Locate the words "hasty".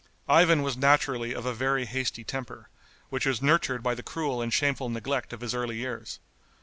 1.85-2.23